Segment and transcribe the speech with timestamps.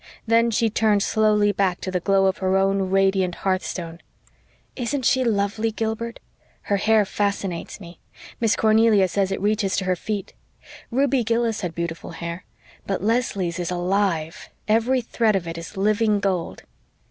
[0.25, 4.01] Then she turned slowly back to the glow of her own radiant hearthstone.
[4.75, 6.19] "Isn't she lovely, Gilbert?
[6.63, 7.99] Her hair fascinates me.
[8.39, 10.33] Miss Cornelia says it reaches to her feet.
[10.89, 12.45] Ruby Gillis had beautiful hair
[12.87, 16.63] but Leslie's is ALIVE every thread of it is living gold."